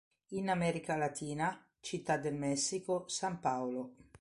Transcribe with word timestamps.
In 0.29 0.49
America 0.49 0.95
latina: 0.95 1.63
Città 1.79 2.17
del 2.17 2.33
Messico, 2.33 3.07
San 3.07 3.39
Paolo. 3.39 3.91